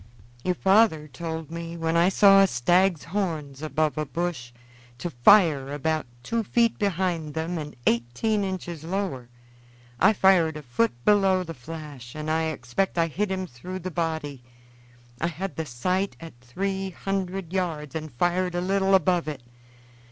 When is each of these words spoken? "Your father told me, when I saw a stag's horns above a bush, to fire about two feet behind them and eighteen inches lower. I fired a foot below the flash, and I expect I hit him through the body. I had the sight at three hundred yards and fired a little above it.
"Your 0.43 0.55
father 0.55 1.07
told 1.07 1.51
me, 1.51 1.77
when 1.77 1.95
I 1.95 2.09
saw 2.09 2.41
a 2.41 2.47
stag's 2.47 3.03
horns 3.03 3.61
above 3.61 3.99
a 3.99 4.05
bush, 4.07 4.51
to 4.97 5.11
fire 5.11 5.71
about 5.71 6.07
two 6.23 6.43
feet 6.43 6.79
behind 6.79 7.35
them 7.35 7.59
and 7.59 7.75
eighteen 7.85 8.43
inches 8.43 8.83
lower. 8.83 9.29
I 9.99 10.13
fired 10.13 10.57
a 10.57 10.63
foot 10.63 11.05
below 11.05 11.43
the 11.43 11.53
flash, 11.53 12.15
and 12.15 12.31
I 12.31 12.45
expect 12.45 12.97
I 12.97 13.05
hit 13.05 13.29
him 13.29 13.45
through 13.45 13.77
the 13.77 13.91
body. 13.91 14.41
I 15.21 15.27
had 15.27 15.55
the 15.55 15.67
sight 15.67 16.15
at 16.19 16.33
three 16.41 16.89
hundred 16.89 17.53
yards 17.53 17.93
and 17.93 18.11
fired 18.11 18.55
a 18.55 18.59
little 18.61 18.95
above 18.95 19.27
it. 19.27 19.43